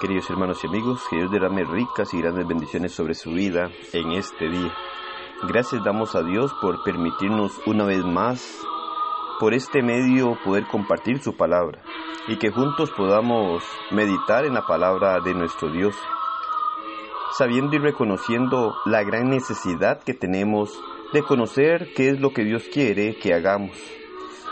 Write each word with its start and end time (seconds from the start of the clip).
Queridos 0.00 0.30
hermanos 0.30 0.62
y 0.62 0.68
amigos, 0.68 1.02
que 1.10 1.16
Dios 1.16 1.32
derrame 1.32 1.64
ricas 1.64 2.14
y 2.14 2.20
grandes 2.20 2.46
bendiciones 2.46 2.92
sobre 2.92 3.14
su 3.14 3.32
vida 3.32 3.68
en 3.92 4.12
este 4.12 4.48
día. 4.48 4.72
Gracias 5.48 5.82
damos 5.82 6.14
a 6.14 6.22
Dios 6.22 6.54
por 6.60 6.84
permitirnos 6.84 7.60
una 7.66 7.84
vez 7.84 8.04
más, 8.04 8.64
por 9.40 9.54
este 9.54 9.82
medio, 9.82 10.38
poder 10.44 10.68
compartir 10.68 11.20
su 11.20 11.36
palabra 11.36 11.82
y 12.28 12.38
que 12.38 12.52
juntos 12.52 12.92
podamos 12.92 13.64
meditar 13.90 14.44
en 14.44 14.54
la 14.54 14.64
palabra 14.64 15.18
de 15.18 15.34
nuestro 15.34 15.68
Dios, 15.68 15.96
sabiendo 17.36 17.74
y 17.74 17.80
reconociendo 17.80 18.76
la 18.84 19.02
gran 19.02 19.28
necesidad 19.30 20.00
que 20.04 20.14
tenemos 20.14 20.80
de 21.12 21.24
conocer 21.24 21.88
qué 21.96 22.10
es 22.10 22.20
lo 22.20 22.32
que 22.32 22.44
Dios 22.44 22.62
quiere 22.72 23.16
que 23.18 23.34
hagamos 23.34 23.76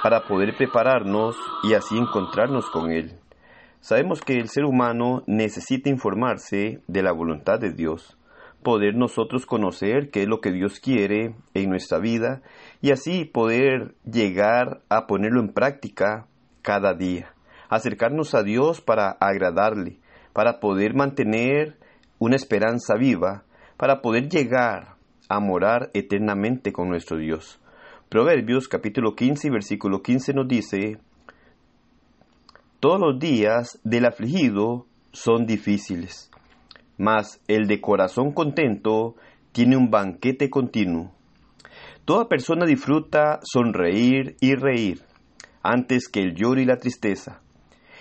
para 0.02 0.24
poder 0.26 0.56
prepararnos 0.56 1.36
y 1.62 1.74
así 1.74 1.96
encontrarnos 1.96 2.68
con 2.70 2.90
Él. 2.90 3.20
Sabemos 3.86 4.20
que 4.20 4.38
el 4.38 4.48
ser 4.48 4.64
humano 4.64 5.22
necesita 5.28 5.90
informarse 5.90 6.80
de 6.88 7.02
la 7.04 7.12
voluntad 7.12 7.60
de 7.60 7.72
Dios, 7.72 8.18
poder 8.64 8.96
nosotros 8.96 9.46
conocer 9.46 10.10
qué 10.10 10.22
es 10.22 10.28
lo 10.28 10.40
que 10.40 10.50
Dios 10.50 10.80
quiere 10.80 11.36
en 11.54 11.70
nuestra 11.70 12.00
vida 12.00 12.42
y 12.82 12.90
así 12.90 13.24
poder 13.24 13.94
llegar 14.04 14.80
a 14.88 15.06
ponerlo 15.06 15.38
en 15.38 15.52
práctica 15.52 16.26
cada 16.62 16.94
día, 16.94 17.32
acercarnos 17.68 18.34
a 18.34 18.42
Dios 18.42 18.80
para 18.80 19.10
agradarle, 19.20 20.00
para 20.32 20.58
poder 20.58 20.94
mantener 20.96 21.76
una 22.18 22.34
esperanza 22.34 22.96
viva, 22.96 23.44
para 23.76 24.02
poder 24.02 24.28
llegar 24.28 24.96
a 25.28 25.38
morar 25.38 25.92
eternamente 25.94 26.72
con 26.72 26.88
nuestro 26.88 27.18
Dios. 27.18 27.60
Proverbios 28.08 28.66
capítulo 28.66 29.14
15 29.14 29.46
y 29.46 29.50
versículo 29.52 30.02
15 30.02 30.34
nos 30.34 30.48
dice, 30.48 30.98
todos 32.86 33.00
los 33.00 33.18
días 33.18 33.80
del 33.82 34.04
afligido 34.04 34.86
son 35.10 35.44
difíciles, 35.44 36.30
mas 36.96 37.42
el 37.48 37.66
de 37.66 37.80
corazón 37.80 38.30
contento 38.30 39.16
tiene 39.50 39.76
un 39.76 39.90
banquete 39.90 40.48
continuo. 40.50 41.10
Toda 42.04 42.28
persona 42.28 42.64
disfruta 42.64 43.40
sonreír 43.42 44.36
y 44.40 44.54
reír 44.54 45.02
antes 45.64 46.08
que 46.08 46.20
el 46.20 46.36
lloro 46.36 46.60
y 46.60 46.64
la 46.64 46.76
tristeza. 46.76 47.40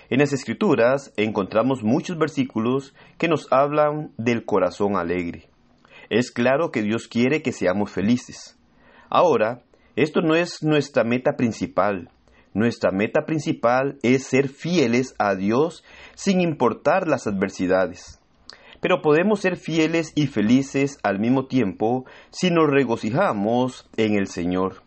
En 0.08 0.20
las 0.20 0.32
escrituras 0.32 1.12
encontramos 1.16 1.82
muchos 1.82 2.16
versículos 2.16 2.94
que 3.18 3.26
nos 3.26 3.52
hablan 3.52 4.12
del 4.18 4.44
corazón 4.44 4.96
alegre. 4.96 5.48
Es 6.10 6.30
claro 6.30 6.70
que 6.70 6.82
Dios 6.82 7.08
quiere 7.08 7.42
que 7.42 7.50
seamos 7.50 7.90
felices. 7.90 8.56
Ahora, 9.10 9.64
esto 9.96 10.20
no 10.20 10.36
es 10.36 10.62
nuestra 10.62 11.02
meta 11.02 11.32
principal, 11.36 12.08
nuestra 12.56 12.90
meta 12.90 13.26
principal 13.26 13.98
es 14.02 14.24
ser 14.24 14.48
fieles 14.48 15.14
a 15.18 15.34
Dios 15.34 15.84
sin 16.14 16.40
importar 16.40 17.06
las 17.06 17.26
adversidades. 17.26 18.18
Pero 18.80 19.02
podemos 19.02 19.40
ser 19.40 19.56
fieles 19.56 20.12
y 20.14 20.26
felices 20.26 20.98
al 21.02 21.18
mismo 21.18 21.48
tiempo 21.48 22.06
si 22.30 22.50
nos 22.50 22.70
regocijamos 22.70 23.86
en 23.98 24.14
el 24.14 24.26
Señor. 24.26 24.82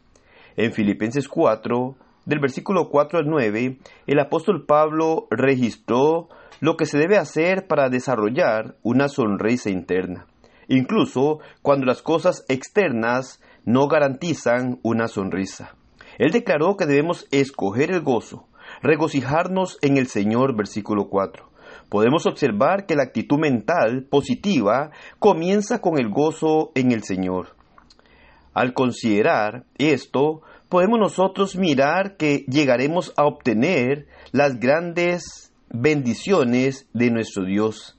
En 0.58 0.74
Filipenses 0.74 1.28
4, 1.28 1.96
del 2.26 2.40
versículo 2.40 2.90
4 2.90 3.20
al 3.20 3.28
9, 3.28 3.78
el 4.08 4.20
apóstol 4.20 4.66
Pablo 4.66 5.28
registró 5.30 6.28
lo 6.62 6.76
que 6.76 6.88
se 6.88 6.98
debe 6.98 7.20
hacer 7.20 7.68
para 7.68 7.90
desarrollar 7.90 8.78
una 8.82 9.10
sonrisa 9.10 9.70
interna, 9.70 10.26
incluso 10.68 11.38
cuando 11.62 11.86
las 11.86 12.02
cosas 12.02 12.46
externas 12.50 13.40
no 13.64 13.88
garantizan 13.88 14.80
una 14.82 15.08
sonrisa. 15.08 15.76
Él 16.20 16.32
declaró 16.32 16.76
que 16.78 16.86
debemos 16.86 17.28
escoger 17.32 17.92
el 17.92 18.02
gozo, 18.02 18.46
regocijarnos 18.84 19.80
en 19.82 19.98
el 19.98 20.08
Señor, 20.08 20.56
versículo 20.56 21.10
4. 21.10 21.50
Podemos 21.90 22.26
observar 22.28 22.86
que 22.86 22.96
la 22.96 23.04
actitud 23.04 23.40
mental 23.40 24.04
positiva 24.04 24.92
comienza 25.18 25.80
con 25.80 25.98
el 25.98 26.10
gozo 26.10 26.72
en 26.76 26.92
el 26.92 27.04
Señor. 27.04 27.56
Al 28.54 28.74
considerar 28.74 29.64
esto, 29.78 30.42
podemos 30.68 31.00
nosotros 31.00 31.56
mirar 31.56 32.18
que 32.18 32.46
llegaremos 32.50 33.14
a 33.16 33.26
obtener 33.26 34.08
las 34.34 34.60
grandes 34.60 35.54
bendiciones 35.70 36.90
de 36.94 37.12
nuestro 37.12 37.46
Dios. 37.46 37.98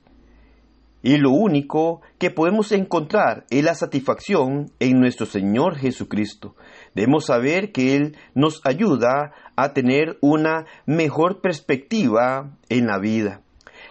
Y 1.01 1.17
lo 1.17 1.31
único 1.31 2.01
que 2.19 2.29
podemos 2.29 2.71
encontrar 2.71 3.45
es 3.49 3.63
la 3.63 3.73
satisfacción 3.73 4.71
en 4.79 4.99
nuestro 4.99 5.25
Señor 5.25 5.75
Jesucristo. 5.75 6.55
Debemos 6.93 7.25
saber 7.25 7.71
que 7.71 7.95
Él 7.95 8.17
nos 8.35 8.61
ayuda 8.65 9.33
a 9.55 9.73
tener 9.73 10.17
una 10.21 10.65
mejor 10.85 11.41
perspectiva 11.41 12.51
en 12.69 12.87
la 12.87 12.99
vida. 12.99 13.41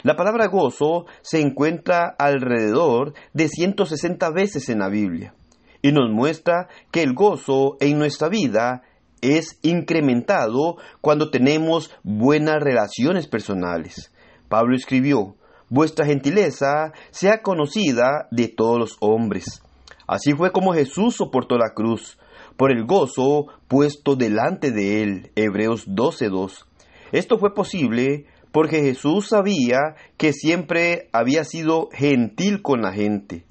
La 0.02 0.16
palabra 0.16 0.46
gozo 0.46 1.06
se 1.22 1.40
encuentra 1.40 2.14
alrededor 2.18 3.14
de 3.34 3.48
160 3.48 4.30
veces 4.30 4.68
en 4.68 4.78
la 4.78 4.88
Biblia 4.88 5.34
y 5.82 5.92
nos 5.92 6.10
muestra 6.10 6.68
que 6.90 7.02
el 7.02 7.14
gozo 7.14 7.76
en 7.80 7.98
nuestra 7.98 8.28
vida 8.28 8.82
es 9.20 9.58
incrementado 9.62 10.76
cuando 11.00 11.30
tenemos 11.30 11.90
buenas 12.02 12.62
relaciones 12.62 13.26
personales. 13.26 14.12
Pablo 14.48 14.74
escribió, 14.74 15.36
vuestra 15.68 16.06
gentileza 16.06 16.92
sea 17.10 17.42
conocida 17.42 18.26
de 18.30 18.48
todos 18.48 18.78
los 18.78 18.96
hombres. 19.00 19.62
Así 20.06 20.32
fue 20.32 20.50
como 20.50 20.74
Jesús 20.74 21.16
soportó 21.16 21.56
la 21.56 21.72
cruz, 21.74 22.18
por 22.60 22.72
el 22.72 22.84
gozo 22.84 23.46
puesto 23.68 24.16
delante 24.16 24.70
de 24.70 25.02
él. 25.02 25.30
Hebreos 25.34 25.88
12.2. 25.88 26.66
Esto 27.10 27.38
fue 27.38 27.54
posible 27.54 28.26
porque 28.52 28.82
Jesús 28.82 29.28
sabía 29.28 29.78
que 30.18 30.34
siempre 30.34 31.08
había 31.10 31.44
sido 31.44 31.88
gentil 31.90 32.60
con 32.60 32.82
la 32.82 32.92
gente. 32.92 33.46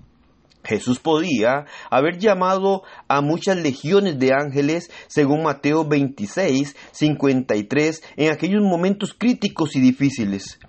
Jesús 0.63 0.99
podía 0.99 1.65
haber 1.89 2.19
llamado 2.19 2.83
a 3.07 3.21
muchas 3.21 3.57
legiones 3.57 4.19
de 4.19 4.31
ángeles, 4.31 4.91
según 5.07 5.41
Mateo 5.41 5.87
26, 5.87 6.75
53, 6.91 8.03
en 8.15 8.31
aquellos 8.31 8.61
momentos 8.61 9.15
críticos 9.15 9.75
y 9.75 9.79
difíciles, 9.79 10.59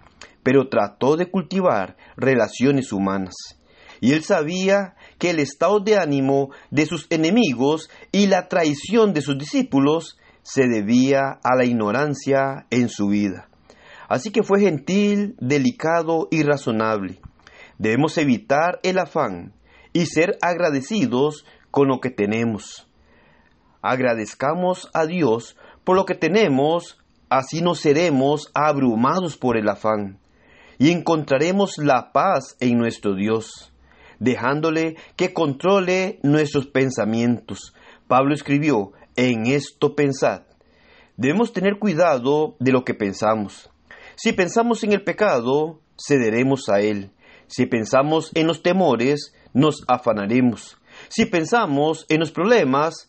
pero 0.43 0.71
trató 0.71 1.19
de 1.19 1.31
cultivar 1.31 1.99
relaciones 2.17 2.91
humanas. 2.91 3.35
Y 4.01 4.13
él 4.13 4.25
sabía 4.25 4.95
que 5.21 5.31
el 5.31 5.39
estado 5.39 5.79
de 5.79 5.97
ánimo 5.97 6.51
de 6.73 6.87
sus 6.87 7.07
enemigos 7.11 7.89
y 8.11 8.27
la 8.27 8.49
traición 8.49 9.13
de 9.13 9.23
sus 9.23 9.39
discípulos 9.39 10.19
se 10.43 10.67
debía 10.67 11.39
a 11.45 11.55
la 11.57 11.65
ignorancia 11.65 12.67
en 12.71 12.89
su 12.89 13.07
vida. 13.09 13.49
Así 14.09 14.33
que 14.33 14.43
fue 14.43 14.61
gentil, 14.61 15.37
delicado 15.39 16.27
y 16.33 16.43
razonable. 16.43 17.21
Debemos 17.79 18.19
evitar 18.19 18.81
el 18.83 18.99
afán 18.99 19.55
y 19.93 20.07
ser 20.07 20.37
agradecidos 20.43 21.45
con 21.71 21.87
lo 21.87 22.01
que 22.01 22.11
tenemos. 22.11 22.89
Agradezcamos 23.83 24.91
a 24.93 25.07
Dios 25.07 25.57
por 25.85 25.97
lo 25.97 26.05
que 26.05 26.17
tenemos, 26.17 26.99
así 27.29 27.63
no 27.63 27.77
seremos 27.77 28.51
abrumados 28.55 29.37
por 29.37 29.57
el 29.57 29.69
afán 29.69 30.19
y 30.81 30.91
encontraremos 30.93 31.77
la 31.77 32.11
paz 32.11 32.57
en 32.59 32.79
nuestro 32.79 33.15
Dios, 33.15 33.70
dejándole 34.21 34.97
que 35.17 35.33
controle 35.33 36.21
nuestros 36.23 36.69
pensamientos. 36.69 37.75
Pablo 38.07 38.35
escribió, 38.35 38.93
en 39.17 39.47
esto 39.47 39.97
pensad. 39.97 40.43
Debemos 41.17 41.53
tener 41.53 41.79
cuidado 41.79 42.57
de 42.61 42.73
lo 42.73 42.85
que 42.85 42.95
pensamos. 42.95 43.71
Si 44.15 44.33
pensamos 44.33 44.85
en 44.85 44.93
el 44.93 45.03
pecado, 45.03 45.81
cederemos 45.99 46.69
a 46.69 46.81
él. 46.81 47.11
Si 47.49 47.67
pensamos 47.67 48.31
en 48.35 48.47
los 48.47 48.63
temores, 48.63 49.35
nos 49.53 49.83
afanaremos. 49.89 50.79
Si 51.09 51.27
pensamos 51.27 52.07
en 52.09 52.21
los 52.21 52.31
problemas, 52.31 53.09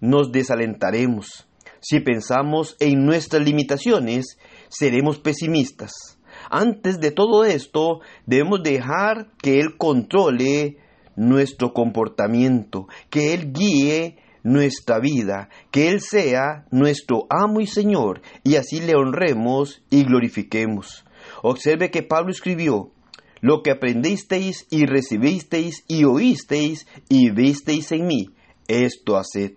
nos 0.00 0.30
desalentaremos. 0.32 1.48
Si 1.80 2.00
pensamos 2.00 2.76
en 2.80 3.06
nuestras 3.06 3.42
limitaciones, 3.42 4.38
seremos 4.68 5.18
pesimistas. 5.18 6.17
Antes 6.50 7.00
de 7.00 7.10
todo 7.10 7.44
esto, 7.44 8.00
debemos 8.26 8.62
dejar 8.62 9.28
que 9.42 9.60
Él 9.60 9.76
controle 9.76 10.78
nuestro 11.16 11.72
comportamiento, 11.72 12.88
que 13.10 13.34
Él 13.34 13.52
guíe 13.52 14.18
nuestra 14.42 14.98
vida, 14.98 15.48
que 15.70 15.88
Él 15.88 16.00
sea 16.00 16.64
nuestro 16.70 17.26
amo 17.28 17.60
y 17.60 17.66
Señor, 17.66 18.22
y 18.44 18.56
así 18.56 18.80
le 18.80 18.94
honremos 18.94 19.82
y 19.90 20.04
glorifiquemos. 20.04 21.04
Observe 21.42 21.90
que 21.90 22.02
Pablo 22.02 22.30
escribió, 22.30 22.92
lo 23.40 23.62
que 23.62 23.70
aprendisteis 23.70 24.66
y 24.70 24.86
recibisteis 24.86 25.84
y 25.86 26.04
oísteis 26.04 26.86
y 27.08 27.30
visteis 27.30 27.92
en 27.92 28.06
mí, 28.06 28.30
esto 28.66 29.16
haced. 29.16 29.52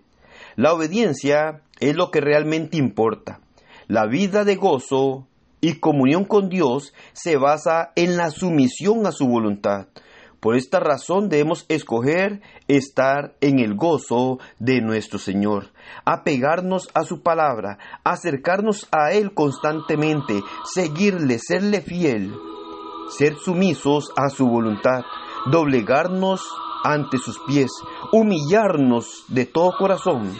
La 0.56 0.72
obediencia 0.72 1.62
es 1.80 1.96
lo 1.96 2.10
que 2.10 2.20
realmente 2.20 2.76
importa. 2.76 3.40
La 3.88 4.06
vida 4.06 4.44
de 4.44 4.56
gozo 4.56 5.26
y 5.62 5.78
comunión 5.78 6.24
con 6.24 6.50
Dios 6.50 6.92
se 7.14 7.38
basa 7.38 7.92
en 7.96 8.18
la 8.18 8.30
sumisión 8.30 9.06
a 9.06 9.12
su 9.12 9.26
voluntad. 9.26 9.86
Por 10.40 10.56
esta 10.56 10.80
razón 10.80 11.28
debemos 11.28 11.64
escoger 11.68 12.42
estar 12.66 13.36
en 13.40 13.60
el 13.60 13.76
gozo 13.76 14.40
de 14.58 14.80
nuestro 14.80 15.20
Señor, 15.20 15.70
apegarnos 16.04 16.90
a 16.94 17.04
su 17.04 17.22
palabra, 17.22 17.78
acercarnos 18.02 18.88
a 18.90 19.12
Él 19.12 19.34
constantemente, 19.34 20.42
seguirle, 20.64 21.38
serle 21.38 21.80
fiel. 21.80 22.34
ser 23.16 23.36
sumisos 23.36 24.10
a 24.16 24.30
su 24.30 24.48
voluntad, 24.48 25.02
doblegarnos 25.50 26.40
ante 26.82 27.18
sus 27.18 27.38
pies, 27.46 27.70
humillarnos 28.10 29.26
de 29.28 29.44
todo 29.44 29.72
corazón 29.78 30.32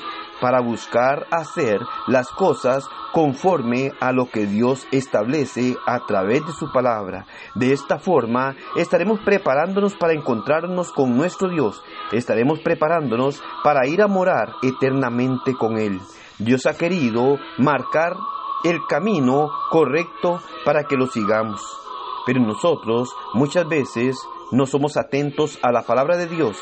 para 0.43 0.61
buscar 0.61 1.29
hacer 1.31 1.79
las 2.09 2.29
cosas 2.31 2.89
conforme 3.12 3.93
a 4.00 4.11
lo 4.11 4.27
que 4.27 4.47
Dios 4.47 4.89
establece 4.91 5.77
a 5.87 6.05
través 6.05 6.44
de 6.44 6.53
su 6.53 6.73
palabra. 6.73 7.27
De 7.55 7.73
esta 7.73 8.00
forma 8.00 8.56
estaremos 8.77 9.21
preparándonos 9.21 9.94
para 9.94 10.15
encontrarnos 10.15 10.91
con 10.91 11.17
nuestro 11.17 11.49
Dios, 11.49 11.81
estaremos 12.11 12.59
preparándonos 12.59 13.41
para 13.62 13.87
ir 13.87 14.03
a 14.03 14.09
morar 14.09 14.55
eternamente 14.62 15.55
con 15.55 15.79
Él. 15.79 16.00
Dios 16.41 16.67
ha 16.67 16.77
querido 16.77 17.39
marcar 17.59 18.15
el 18.65 18.81
camino 18.89 19.49
correcto 19.71 20.41
para 20.65 20.85
que 20.85 20.97
lo 20.97 21.06
sigamos. 21.06 21.62
Pero 22.27 22.41
nosotros 22.41 23.15
muchas 23.35 23.69
veces 23.69 24.17
no 24.50 24.67
somos 24.67 24.97
atentos 24.97 25.59
a 25.62 25.71
la 25.71 25.83
palabra 25.83 26.17
de 26.17 26.27
Dios 26.27 26.56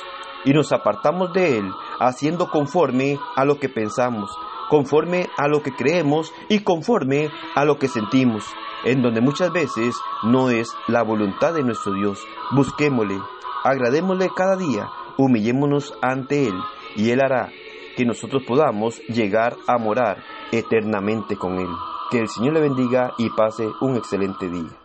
y 0.45 0.53
nos 0.53 0.73
apartamos 0.73 1.33
de 1.33 1.59
Él 1.59 1.71
haciendo 1.99 2.49
conforme 2.51 3.19
a 3.37 3.45
lo 3.45 3.59
que 3.59 3.69
pensamos, 3.69 4.31
conforme 4.69 5.29
a 5.37 5.49
lo 5.49 5.63
que 5.63 5.73
creemos 5.73 6.33
y 6.49 6.61
conforme 6.61 7.31
a 7.55 7.65
lo 7.65 7.79
que 7.79 7.89
sentimos, 7.89 8.45
en 8.85 9.03
donde 9.03 9.21
muchas 9.21 9.53
veces 9.53 9.95
no 10.23 10.51
es 10.51 10.75
la 10.89 11.03
voluntad 11.03 11.55
de 11.55 11.63
nuestro 11.63 11.93
Dios. 11.93 12.19
Busquémosle, 12.53 13.19
agradémosle 13.65 14.31
cada 14.35 14.57
día, 14.57 14.89
humillémonos 15.19 15.93
ante 16.01 16.47
Él 16.49 16.55
y 16.97 17.11
Él 17.11 17.21
hará 17.21 17.51
que 17.97 18.05
nosotros 18.05 18.43
podamos 18.47 18.99
llegar 19.09 19.57
a 19.67 19.77
morar 19.77 20.23
eternamente 20.53 21.37
con 21.37 21.59
Él. 21.59 21.69
Que 22.11 22.19
el 22.19 22.29
Señor 22.29 22.55
le 22.55 22.61
bendiga 22.61 23.13
y 23.19 23.29
pase 23.31 23.69
un 23.81 23.97
excelente 23.97 24.49
día. 24.49 24.80